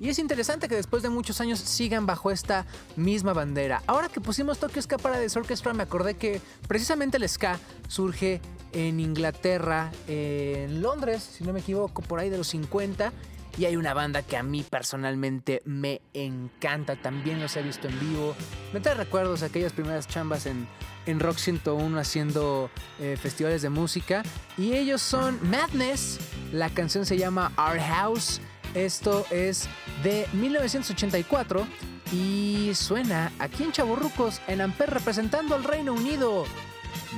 Y 0.00 0.08
es 0.08 0.18
interesante 0.18 0.66
que 0.68 0.74
después 0.74 1.04
de 1.04 1.10
muchos 1.10 1.40
años 1.40 1.60
sigan 1.60 2.06
bajo 2.06 2.32
esta 2.32 2.66
misma 2.96 3.32
bandera. 3.32 3.84
Ahora 3.86 4.08
que 4.08 4.20
pusimos 4.20 4.58
Tokyo 4.58 4.82
Ska 4.82 4.98
Paradise 4.98 5.38
Orchestra, 5.38 5.72
me 5.74 5.84
acordé 5.84 6.14
que 6.14 6.40
precisamente 6.66 7.18
el 7.18 7.28
ska 7.28 7.60
surge 7.86 8.40
en 8.72 8.98
Inglaterra, 8.98 9.92
en 10.08 10.82
Londres, 10.82 11.22
si 11.38 11.44
no 11.44 11.52
me 11.52 11.60
equivoco, 11.60 12.02
por 12.02 12.18
ahí 12.18 12.30
de 12.30 12.38
los 12.38 12.48
50. 12.48 13.12
Y 13.58 13.66
hay 13.66 13.76
una 13.76 13.92
banda 13.92 14.22
que 14.22 14.36
a 14.36 14.42
mí 14.42 14.64
personalmente 14.68 15.60
me 15.64 16.00
encanta. 16.14 16.96
También 16.96 17.40
los 17.40 17.56
he 17.56 17.62
visto 17.62 17.88
en 17.88 18.00
vivo. 18.00 18.34
Me 18.72 18.80
trae 18.80 18.94
recuerdos 18.94 19.42
aquellas 19.42 19.72
primeras 19.72 20.08
chambas 20.08 20.46
en, 20.46 20.66
en 21.06 21.20
Rock 21.20 21.36
101 21.36 21.98
haciendo 21.98 22.70
eh, 22.98 23.16
festivales 23.20 23.62
de 23.62 23.68
música. 23.68 24.22
Y 24.56 24.72
ellos 24.72 25.02
son 25.02 25.38
Madness. 25.50 26.18
La 26.52 26.70
canción 26.70 27.04
se 27.04 27.18
llama 27.18 27.52
Our 27.58 27.78
House. 27.78 28.40
Esto 28.74 29.26
es 29.30 29.68
de 30.02 30.26
1984 30.32 31.66
y 32.10 32.70
suena 32.74 33.32
aquí 33.38 33.64
en 33.64 33.72
Chaburrucos 33.72 34.40
en 34.46 34.62
Amper 34.62 34.90
representando 34.90 35.54
al 35.54 35.64
Reino 35.64 35.92
Unido. 35.92 36.44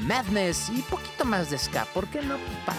Madness 0.03 0.71
y 0.71 0.83
poquito 0.83 1.25
más 1.25 1.51
de 1.51 1.59
ska, 1.59 1.85
¿por 1.87 2.09
qué 2.09 2.23
no? 2.23 2.37
Para. 2.67 2.79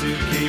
To 0.00 0.39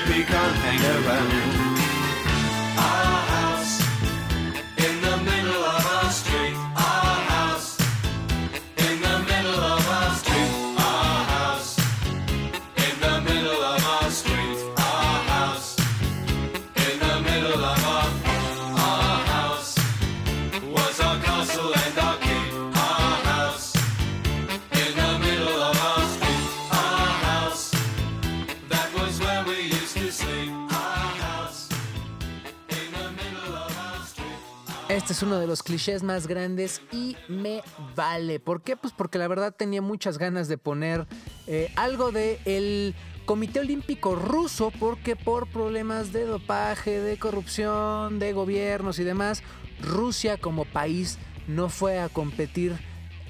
Este 35.01 35.13
es 35.13 35.23
uno 35.23 35.39
de 35.39 35.47
los 35.47 35.63
clichés 35.63 36.03
más 36.03 36.27
grandes 36.27 36.79
y 36.91 37.17
me 37.27 37.63
vale. 37.95 38.39
¿Por 38.39 38.61
qué? 38.61 38.77
Pues 38.77 38.93
porque 38.95 39.17
la 39.17 39.27
verdad 39.27 39.51
tenía 39.51 39.81
muchas 39.81 40.19
ganas 40.19 40.47
de 40.47 40.59
poner 40.59 41.07
eh, 41.47 41.73
algo 41.75 42.11
de 42.11 42.39
el 42.45 42.93
Comité 43.25 43.61
Olímpico 43.61 44.13
Ruso, 44.13 44.71
porque 44.79 45.15
por 45.15 45.47
problemas 45.47 46.13
de 46.13 46.25
dopaje, 46.25 47.01
de 47.01 47.17
corrupción, 47.17 48.19
de 48.19 48.31
gobiernos 48.33 48.99
y 48.99 49.03
demás, 49.03 49.41
Rusia 49.81 50.37
como 50.37 50.65
país 50.65 51.17
no 51.47 51.69
fue 51.69 51.99
a 51.99 52.07
competir 52.07 52.77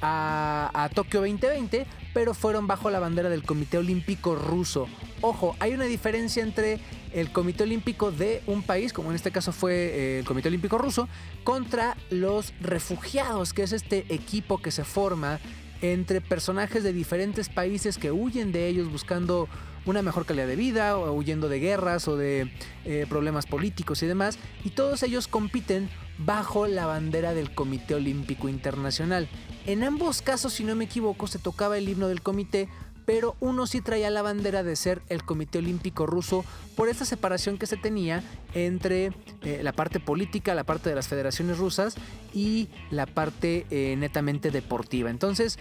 a, 0.01 0.89
Tokio 0.93 1.21
2020, 1.21 1.85
pero 2.13 2.33
fueron 2.33 2.67
bajo 2.67 2.89
la 2.89 2.99
bandera 2.99 3.29
del 3.29 3.43
Comité 3.43 3.77
Olímpico 3.77 4.35
Ruso. 4.35 4.87
Ojo, 5.21 5.55
hay 5.59 5.73
una 5.73 5.85
diferencia 5.85 6.43
entre 6.43 6.79
el 7.13 7.31
Comité 7.31 7.63
Olímpico 7.63 8.11
de 8.11 8.41
un 8.47 8.63
país, 8.63 8.93
como 8.93 9.09
en 9.09 9.15
este 9.15 9.31
caso 9.31 9.51
fue 9.51 9.73
eh, 9.73 10.19
el 10.19 10.25
Comité 10.25 10.47
Olímpico 10.47 10.77
Ruso, 10.77 11.07
contra 11.43 11.95
los 12.09 12.53
refugiados, 12.61 13.53
que 13.53 13.63
es 13.63 13.71
este 13.71 14.05
equipo 14.09 14.61
que 14.61 14.71
se 14.71 14.83
forma 14.83 15.39
entre 15.81 16.21
personajes 16.21 16.83
de 16.83 16.93
diferentes 16.93 17.49
países 17.49 17.97
que 17.97 18.11
huyen 18.11 18.51
de 18.51 18.67
ellos 18.67 18.91
buscando 18.91 19.47
una 19.85 20.01
mejor 20.01 20.25
calidad 20.25 20.47
de 20.47 20.55
vida, 20.55 20.97
o 20.97 21.11
huyendo 21.13 21.49
de 21.49 21.59
guerras 21.59 22.07
o 22.07 22.17
de 22.17 22.51
eh, 22.85 23.05
problemas 23.09 23.45
políticos 23.45 24.03
y 24.03 24.07
demás, 24.07 24.37
y 24.63 24.71
todos 24.71 25.03
ellos 25.03 25.27
compiten 25.27 25.89
bajo 26.17 26.67
la 26.67 26.85
bandera 26.85 27.33
del 27.33 27.53
Comité 27.53 27.95
Olímpico 27.95 28.47
Internacional. 28.47 29.27
En 29.65 29.83
ambos 29.83 30.21
casos, 30.21 30.53
si 30.53 30.63
no 30.63 30.75
me 30.75 30.85
equivoco, 30.85 31.27
se 31.27 31.39
tocaba 31.39 31.77
el 31.77 31.89
himno 31.89 32.07
del 32.07 32.21
comité, 32.21 32.69
pero 33.05 33.35
uno 33.39 33.65
sí 33.65 33.81
traía 33.81 34.11
la 34.11 34.21
bandera 34.21 34.61
de 34.61 34.75
ser 34.75 35.01
el 35.09 35.23
Comité 35.23 35.57
Olímpico 35.57 36.05
Ruso 36.05 36.45
por 36.75 36.87
esta 36.87 37.03
separación 37.03 37.57
que 37.57 37.65
se 37.65 37.75
tenía 37.75 38.23
entre 38.53 39.11
eh, 39.41 39.61
la 39.63 39.71
parte 39.73 39.99
política, 39.99 40.53
la 40.53 40.63
parte 40.63 40.89
de 40.89 40.95
las 40.95 41.07
federaciones 41.07 41.57
rusas 41.57 41.95
y 42.31 42.69
la 42.91 43.07
parte 43.07 43.65
eh, 43.71 43.95
netamente 43.97 44.51
deportiva. 44.51 45.09
Entonces, 45.09 45.57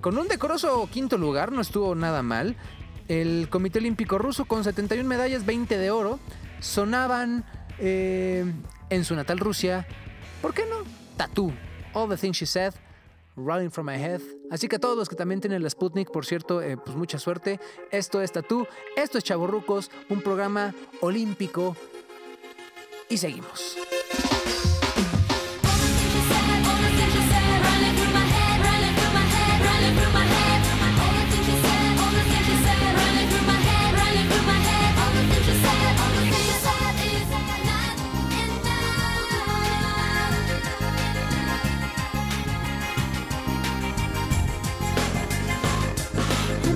con 0.00 0.18
un 0.18 0.26
decoroso 0.26 0.88
quinto 0.92 1.16
lugar, 1.16 1.52
no 1.52 1.60
estuvo 1.60 1.94
nada 1.94 2.22
mal. 2.22 2.56
El 3.08 3.48
Comité 3.50 3.78
Olímpico 3.78 4.18
Ruso 4.18 4.46
con 4.46 4.64
71 4.64 5.08
medallas, 5.08 5.44
20 5.44 5.76
de 5.76 5.90
oro, 5.90 6.18
sonaban 6.60 7.44
eh, 7.78 8.44
en 8.90 9.04
su 9.04 9.14
natal 9.14 9.38
Rusia, 9.38 9.86
¿por 10.40 10.54
qué 10.54 10.64
no? 10.66 10.76
Tattoo, 11.16 11.52
All 11.92 12.08
the 12.08 12.16
Things 12.16 12.38
She 12.38 12.46
Said, 12.46 12.74
Running 13.36 13.70
from 13.70 13.86
My 13.86 13.94
Head. 13.94 14.20
Así 14.50 14.68
que 14.68 14.76
a 14.76 14.78
todos 14.78 14.96
los 14.96 15.08
que 15.08 15.16
también 15.16 15.40
tienen 15.40 15.62
la 15.62 15.70
Sputnik, 15.70 16.10
por 16.10 16.24
cierto, 16.24 16.62
eh, 16.62 16.76
pues 16.76 16.96
mucha 16.96 17.18
suerte. 17.18 17.60
Esto 17.90 18.22
es 18.22 18.32
Tattoo, 18.32 18.66
esto 18.96 19.18
es 19.18 19.24
Chavorrucos, 19.24 19.90
un 20.08 20.22
programa 20.22 20.74
olímpico. 21.00 21.76
Y 23.08 23.18
seguimos. 23.18 23.76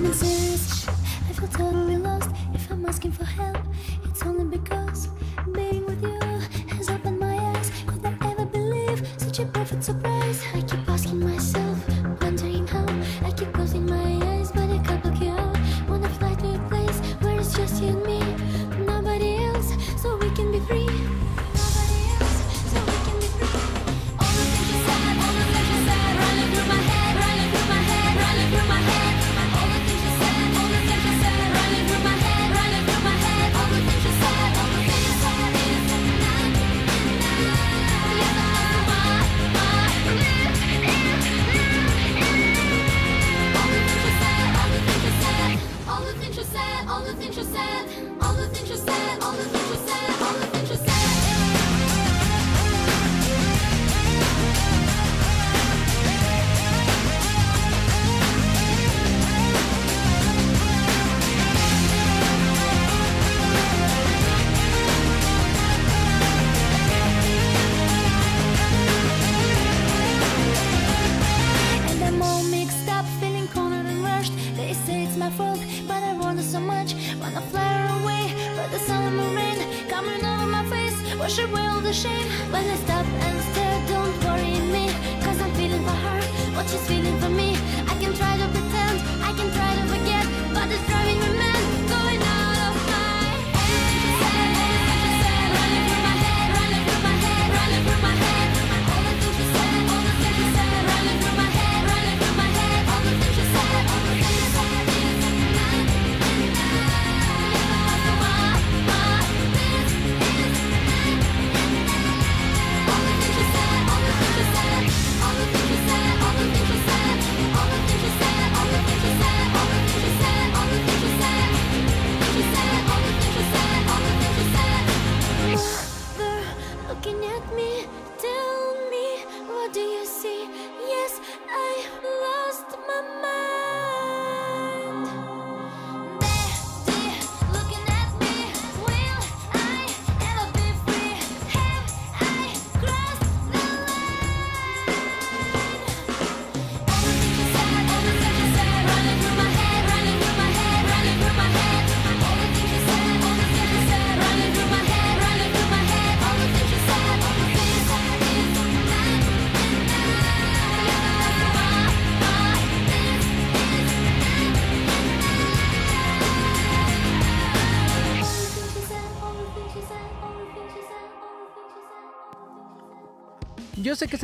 I 0.09 0.11
feel 0.11 1.49
totally 1.49 1.99
lost. 1.99 2.31
If 2.55 2.71
I'm 2.71 2.87
asking 2.87 3.13
for 3.13 3.27
help, 3.27 3.68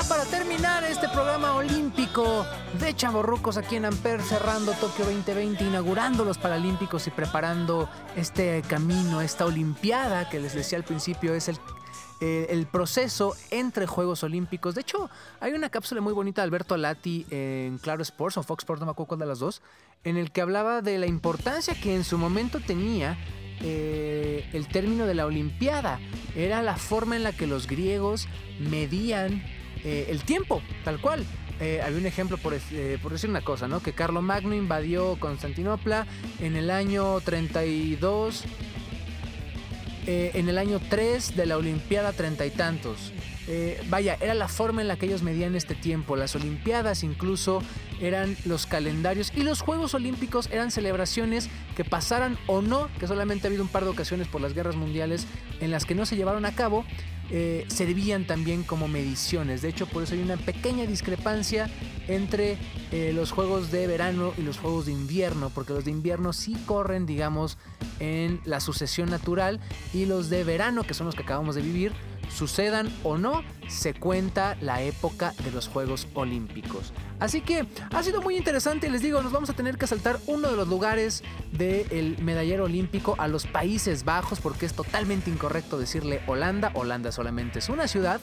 Para 0.07 0.25
terminar 0.25 0.85
este 0.85 1.09
programa 1.09 1.57
olímpico 1.57 2.47
de 2.79 2.95
chavorrucos 2.95 3.57
aquí 3.57 3.77
en 3.77 3.85
Amper, 3.85 4.23
cerrando 4.23 4.73
Tokio 4.73 5.05
2020, 5.05 5.65
inaugurando 5.65 6.25
los 6.25 6.39
Paralímpicos 6.39 7.07
y 7.09 7.11
preparando 7.11 7.91
este 8.15 8.63
camino, 8.69 9.21
esta 9.21 9.45
Olimpiada 9.45 10.29
que 10.29 10.39
les 10.39 10.55
decía 10.55 10.79
al 10.79 10.85
principio 10.85 11.35
es 11.35 11.49
el, 11.49 11.59
eh, 12.21 12.65
proceso 12.71 13.35
entre 13.51 13.87
Juegos 13.87 14.23
Olímpicos. 14.23 14.77
De 14.77 14.83
hecho, 14.83 15.11
hay 15.41 15.53
una 15.53 15.69
cápsula 15.69 16.01
muy 16.01 16.13
bonita 16.13 16.43
de 16.43 16.45
Alberto 16.45 16.75
Alati 16.75 17.27
en 17.31 17.79
Claro 17.79 18.03
Sports 18.03 18.37
o 18.37 18.43
Fox 18.43 18.63
Sports, 18.63 18.81
no 18.81 18.87
me 18.87 18.93
acuerdo 18.93 19.09
cuál 19.09 19.21
de 19.21 19.27
las 19.27 19.41
dos, 19.41 19.63
en 20.05 20.17
el 20.17 20.31
que 20.31 20.41
hablaba 20.41 20.81
de 20.81 20.97
la 20.99 21.07
importancia 21.07 21.75
que 21.75 21.95
en 21.95 22.05
su 22.05 22.19
momento 22.19 22.61
tenía 22.61 23.19
eh, 23.61 24.49
el 24.53 24.69
término 24.69 25.07
de 25.07 25.15
la 25.15 25.27
Olimpiada. 25.27 25.99
Era 26.37 26.63
la 26.63 26.77
forma 26.77 27.17
en 27.17 27.25
la 27.25 27.33
que 27.33 27.49
los 27.49 27.67
griegos 27.67 28.29
medían 28.61 29.43
eh, 29.85 30.07
el 30.11 30.23
tiempo, 30.25 30.63
tal 30.85 31.01
cual. 31.01 31.25
Eh, 31.61 31.81
había 31.83 31.99
un 31.99 32.07
ejemplo 32.07 32.39
por, 32.39 32.55
eh, 32.55 32.99
por 33.03 33.13
decir 33.13 33.29
una 33.29 33.41
cosa, 33.41 33.67
¿no? 33.67 33.81
Que 33.81 33.93
Carlomagno 33.93 34.55
invadió 34.55 35.17
Constantinopla 35.19 36.07
en 36.41 36.55
el 36.55 36.71
año 36.71 37.21
32, 37.21 38.45
eh, 40.07 40.31
en 40.35 40.49
el 40.49 40.57
año 40.57 40.81
3 40.89 41.37
de 41.37 41.47
la 41.47 41.57
Olimpiada 41.57 42.13
treinta 42.13 42.47
y 42.47 42.51
tantos. 42.51 43.13
Vaya, 43.89 44.19
era 44.21 44.35
la 44.35 44.47
forma 44.47 44.83
en 44.83 44.89
la 44.89 44.97
que 44.97 45.07
ellos 45.07 45.23
medían 45.23 45.57
este 45.57 45.75
tiempo. 45.75 46.17
Las 46.17 46.37
Olimpiadas 46.37 47.03
incluso 47.03 47.63
eran 47.99 48.37
los 48.45 48.67
calendarios 48.67 49.33
y 49.35 49.43
los 49.43 49.63
Juegos 49.63 49.95
Olímpicos 49.95 50.51
eran 50.53 50.71
celebraciones 50.71 51.49
que 51.75 51.83
pasaran 51.83 52.37
o 52.47 52.61
no, 52.61 52.91
que 53.01 53.07
solamente 53.07 53.47
ha 53.47 53.49
habido 53.49 53.63
un 53.63 53.71
par 53.71 53.85
de 53.85 53.91
ocasiones 53.91 54.29
por 54.29 54.43
las 54.43 54.53
guerras 54.53 54.77
mundiales 54.77 55.27
en 55.61 55.71
las 55.71 55.87
que 55.87 55.95
no 55.95 56.05
se 56.05 56.15
llevaron 56.15 56.45
a 56.45 56.55
cabo, 56.55 56.85
eh, 57.31 57.67
servían 57.69 58.27
también 58.27 58.63
como 58.63 58.89
mediciones. 58.89 59.63
De 59.63 59.69
hecho, 59.69 59.87
por 59.87 60.03
eso 60.03 60.15
hay 60.15 60.23
una 60.23 60.37
pequeña 60.37 60.87
discrepancia 60.87 61.71
entre 62.07 62.57
eh, 62.91 63.13
los 63.15 63.33
juegos 63.33 63.71
de 63.71 63.87
verano 63.87 64.33
y 64.39 64.43
los 64.43 64.59
juegos 64.59 64.87
de 64.87 64.93
invierno, 64.93 65.51
porque 65.55 65.73
los 65.73 65.85
de 65.85 65.91
invierno 65.91 66.33
sí 66.33 66.57
corren, 66.67 67.07
digamos, 67.07 67.59
en 68.01 68.41
la 68.45 68.61
sucesión 68.61 69.11
natural 69.11 69.61
y 69.93 70.07
los 70.07 70.31
de 70.31 70.45
verano, 70.45 70.85
que 70.85 70.95
son 70.95 71.07
los 71.07 71.15
que 71.15 71.23
acabamos 71.23 71.55
de 71.55 71.63
vivir, 71.63 71.93
sucedan 72.29 72.93
o 73.05 73.19
no, 73.19 73.43
se 73.69 73.95
cuenta 73.95 74.57
la 74.61 74.83
época 74.83 75.35
de 75.45 75.51
los 75.51 75.69
Juegos 75.69 76.09
Olímpicos. 76.15 76.93
Así 77.21 77.41
que 77.41 77.67
ha 77.93 78.03
sido 78.03 78.23
muy 78.23 78.37
interesante, 78.37 78.91
les 78.91 79.03
digo, 79.03 79.23
nos 79.23 79.33
vamos 79.33 79.51
a 79.51 79.53
tener 79.55 79.77
que 79.77 79.87
saltar 79.87 80.19
uno 80.27 80.49
de 80.49 80.57
los 80.57 80.69
lugares 80.69 81.23
del 81.53 82.17
medallero 82.23 82.65
olímpico 82.65 83.15
a 83.19 83.29
los 83.29 83.47
Países 83.47 84.05
Bajos, 84.05 84.41
porque 84.41 84.67
es 84.67 84.75
totalmente 84.75 85.31
incorrecto 85.31 85.79
decirle 85.79 86.23
Holanda, 86.27 86.71
Holanda 86.75 87.13
solamente 87.13 87.59
es 87.59 87.69
una 87.69 87.89
ciudad. 87.89 88.21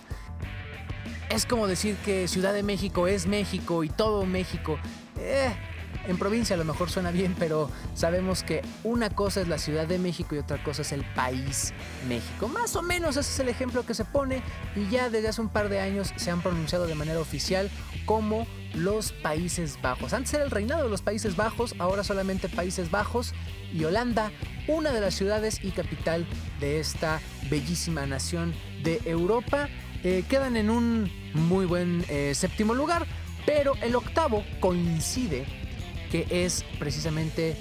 Es 1.30 1.46
como 1.46 1.68
decir 1.68 1.96
que 1.98 2.28
Ciudad 2.28 2.54
de 2.54 2.64
México 2.64 3.08
es 3.08 3.28
México 3.28 3.84
y 3.84 3.90
todo 3.90 4.26
México. 4.26 4.78
Eh, 5.18 5.54
en 6.08 6.18
provincia 6.18 6.56
a 6.56 6.58
lo 6.58 6.66
mejor 6.66 6.90
suena 6.90 7.12
bien, 7.12 7.36
pero 7.38 7.70
sabemos 7.94 8.44
que 8.44 8.62
una 8.84 9.10
cosa 9.10 9.42
es 9.42 9.48
la 9.48 9.58
Ciudad 9.58 9.88
de 9.88 10.00
México 10.00 10.36
y 10.36 10.40
otra 10.40 10.64
cosa 10.64 10.82
es 10.82 10.92
el 10.92 11.04
país 11.14 11.74
México. 12.08 12.48
Más 12.48 12.76
o 12.76 12.82
menos 12.82 13.18
ese 13.18 13.32
es 13.32 13.40
el 13.40 13.50
ejemplo 13.50 13.86
que 13.86 13.94
se 13.94 14.06
pone 14.06 14.42
y 14.76 14.90
ya 14.90 15.10
desde 15.10 15.30
hace 15.30 15.42
un 15.42 15.50
par 15.50 15.70
de 15.70 15.80
años 15.80 16.14
se 16.16 16.32
han 16.32 16.42
pronunciado 16.42 16.88
de 16.88 16.96
manera 16.96 17.20
oficial 17.20 17.70
como 18.06 18.48
los 18.74 19.12
Países 19.12 19.80
Bajos. 19.82 20.14
Antes 20.14 20.34
era 20.34 20.44
el 20.44 20.52
reinado 20.52 20.84
de 20.84 20.90
los 20.90 21.02
Países 21.02 21.36
Bajos, 21.36 21.76
ahora 21.80 22.04
solamente 22.04 22.50
Países 22.50 22.92
Bajos 22.92 23.34
y 23.74 23.84
Holanda, 23.84 24.32
una 24.68 24.92
de 24.92 25.02
las 25.02 25.16
ciudades 25.16 25.64
y 25.64 25.72
capital 25.72 26.26
de 26.60 26.80
esta 26.80 27.22
bellísima 27.50 28.06
nación 28.06 28.54
de 28.84 29.02
Europa. 29.06 29.70
Eh, 30.04 30.24
quedan 30.30 30.56
en 30.58 30.70
un 30.70 31.12
muy 31.34 31.66
buen 31.66 32.06
eh, 32.10 32.34
séptimo 32.36 32.74
lugar 32.74 33.08
pero 33.46 33.76
el 33.82 33.96
octavo 33.96 34.44
coincide 34.60 35.46
que 36.24 36.46
es 36.46 36.64
precisamente 36.80 37.58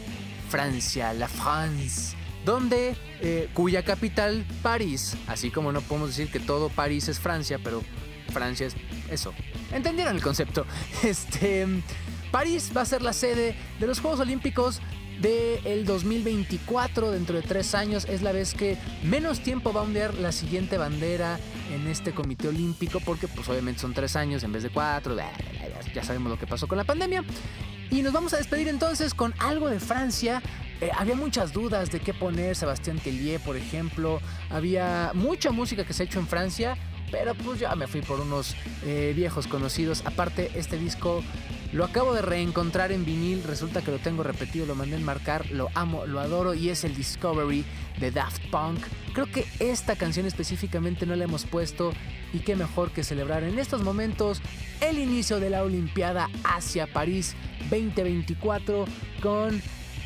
Francia, 0.48 1.12
la 1.12 1.26
France, 1.26 2.16
donde 2.44 2.94
eh, 3.20 3.48
cuya 3.52 3.82
capital 3.82 4.44
París, 4.62 5.16
así 5.26 5.50
como 5.50 5.72
no 5.72 5.80
podemos 5.80 6.10
decir 6.10 6.30
que 6.30 6.38
todo 6.38 6.68
París 6.68 7.08
es 7.08 7.18
Francia, 7.18 7.58
pero 7.62 7.82
Francia 8.32 8.66
es 8.68 8.76
eso. 9.10 9.34
¿Entendieron 9.72 10.14
el 10.14 10.22
concepto? 10.22 10.66
Este 11.02 11.66
París 12.30 12.70
va 12.76 12.82
a 12.82 12.84
ser 12.84 13.02
la 13.02 13.12
sede 13.12 13.56
de 13.80 13.86
los 13.86 14.00
Juegos 14.00 14.20
Olímpicos 14.20 14.80
del 15.20 15.84
2024, 15.84 17.10
dentro 17.10 17.36
de 17.36 17.42
tres 17.42 17.74
años, 17.74 18.04
es 18.04 18.22
la 18.22 18.32
vez 18.32 18.54
que 18.54 18.76
menos 19.02 19.40
tiempo 19.40 19.72
va 19.72 19.80
a 19.80 19.84
ondear 19.84 20.14
la 20.14 20.32
siguiente 20.32 20.76
bandera 20.76 21.38
en 21.72 21.86
este 21.86 22.12
comité 22.12 22.48
olímpico, 22.48 23.00
porque 23.00 23.26
pues 23.26 23.48
obviamente 23.48 23.80
son 23.80 23.94
tres 23.94 24.16
años 24.16 24.42
en 24.44 24.52
vez 24.52 24.62
de 24.62 24.70
cuatro, 24.70 25.16
ya 25.94 26.04
sabemos 26.04 26.30
lo 26.30 26.38
que 26.38 26.46
pasó 26.46 26.68
con 26.68 26.78
la 26.78 26.84
pandemia. 26.84 27.24
Y 27.90 28.02
nos 28.02 28.12
vamos 28.12 28.34
a 28.34 28.38
despedir 28.38 28.68
entonces 28.68 29.14
con 29.14 29.34
algo 29.38 29.68
de 29.68 29.80
Francia. 29.80 30.42
Eh, 30.80 30.90
había 30.96 31.14
muchas 31.14 31.52
dudas 31.52 31.90
de 31.90 32.00
qué 32.00 32.12
poner, 32.12 32.56
Sebastián 32.56 32.98
Tellier, 32.98 33.40
por 33.40 33.56
ejemplo. 33.56 34.20
Había 34.50 35.12
mucha 35.14 35.50
música 35.50 35.84
que 35.84 35.92
se 35.92 36.02
ha 36.02 36.06
hecho 36.06 36.18
en 36.18 36.26
Francia, 36.26 36.76
pero 37.10 37.34
pues 37.34 37.60
ya 37.60 37.74
me 37.76 37.86
fui 37.86 38.02
por 38.02 38.20
unos 38.20 38.56
eh, 38.84 39.12
viejos 39.14 39.46
conocidos. 39.46 40.02
Aparte, 40.04 40.50
este 40.54 40.76
disco 40.78 41.22
lo 41.74 41.84
acabo 41.84 42.14
de 42.14 42.22
reencontrar 42.22 42.92
en 42.92 43.04
vinil, 43.04 43.42
resulta 43.42 43.82
que 43.82 43.90
lo 43.90 43.98
tengo 43.98 44.22
repetido, 44.22 44.64
lo 44.64 44.76
mandé 44.76 44.94
a 44.94 44.98
enmarcar, 45.00 45.50
lo 45.50 45.70
amo, 45.74 46.06
lo 46.06 46.20
adoro 46.20 46.54
y 46.54 46.68
es 46.68 46.84
el 46.84 46.94
Discovery 46.94 47.64
de 47.98 48.12
Daft 48.12 48.46
Punk. 48.48 48.78
Creo 49.12 49.26
que 49.26 49.44
esta 49.58 49.96
canción 49.96 50.24
específicamente 50.24 51.04
no 51.04 51.16
la 51.16 51.24
hemos 51.24 51.44
puesto 51.44 51.92
y 52.32 52.38
qué 52.38 52.54
mejor 52.54 52.92
que 52.92 53.02
celebrar 53.02 53.42
en 53.42 53.58
estos 53.58 53.82
momentos 53.82 54.40
el 54.80 55.00
inicio 55.00 55.40
de 55.40 55.50
la 55.50 55.64
Olimpiada 55.64 56.30
hacia 56.44 56.86
París 56.86 57.34
2024 57.70 58.84
con 59.20 59.60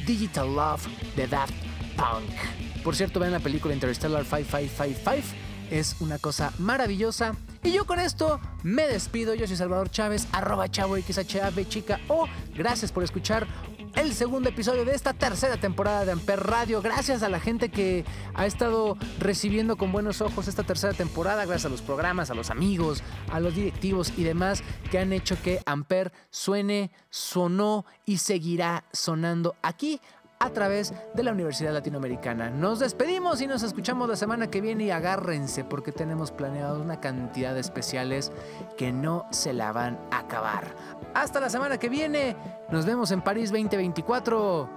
Digital 0.06 0.46
Love 0.46 0.86
de 1.16 1.26
Daft 1.26 1.52
Punk. 1.96 2.82
Por 2.82 2.96
cierto, 2.96 3.20
vean 3.20 3.32
la 3.32 3.40
película 3.40 3.74
Interstellar 3.74 4.24
5555 4.24 5.47
es 5.70 5.96
una 6.00 6.18
cosa 6.18 6.52
maravillosa. 6.58 7.34
Y 7.62 7.72
yo 7.72 7.86
con 7.86 7.98
esto 7.98 8.40
me 8.62 8.86
despido. 8.86 9.34
Yo 9.34 9.46
soy 9.46 9.56
Salvador 9.56 9.90
Chávez, 9.90 10.28
arroba 10.32 10.70
chavo 10.70 10.96
XHAB 10.96 11.68
chica. 11.68 12.00
O 12.08 12.26
gracias 12.54 12.92
por 12.92 13.04
escuchar 13.04 13.46
el 13.94 14.12
segundo 14.12 14.48
episodio 14.48 14.84
de 14.84 14.94
esta 14.94 15.12
tercera 15.12 15.56
temporada 15.56 16.04
de 16.04 16.12
Amper 16.12 16.40
Radio. 16.40 16.80
Gracias 16.80 17.22
a 17.22 17.28
la 17.28 17.40
gente 17.40 17.68
que 17.68 18.04
ha 18.34 18.46
estado 18.46 18.96
recibiendo 19.18 19.76
con 19.76 19.90
buenos 19.90 20.20
ojos 20.20 20.46
esta 20.46 20.62
tercera 20.62 20.92
temporada. 20.92 21.44
Gracias 21.44 21.66
a 21.66 21.68
los 21.68 21.82
programas, 21.82 22.30
a 22.30 22.34
los 22.34 22.50
amigos, 22.50 23.02
a 23.30 23.40
los 23.40 23.54
directivos 23.54 24.12
y 24.16 24.22
demás 24.22 24.62
que 24.90 24.98
han 24.98 25.12
hecho 25.12 25.40
que 25.42 25.60
Amper 25.66 26.12
suene, 26.30 26.92
sonó 27.10 27.86
y 28.04 28.18
seguirá 28.18 28.84
sonando 28.92 29.56
aquí 29.62 30.00
a 30.40 30.50
través 30.50 30.92
de 31.14 31.22
la 31.22 31.32
Universidad 31.32 31.72
Latinoamericana. 31.72 32.50
Nos 32.50 32.78
despedimos 32.78 33.40
y 33.40 33.46
nos 33.46 33.62
escuchamos 33.62 34.08
la 34.08 34.16
semana 34.16 34.48
que 34.48 34.60
viene 34.60 34.84
y 34.84 34.90
agárrense 34.90 35.64
porque 35.64 35.92
tenemos 35.92 36.30
planeado 36.30 36.80
una 36.80 37.00
cantidad 37.00 37.54
de 37.54 37.60
especiales 37.60 38.32
que 38.76 38.92
no 38.92 39.26
se 39.30 39.52
la 39.52 39.72
van 39.72 39.98
a 40.10 40.20
acabar. 40.20 40.74
Hasta 41.14 41.40
la 41.40 41.50
semana 41.50 41.78
que 41.78 41.88
viene. 41.88 42.36
Nos 42.70 42.86
vemos 42.86 43.10
en 43.10 43.22
París 43.22 43.50
2024. 43.50 44.68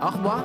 Au 0.00 0.10
revoir. 0.10 0.44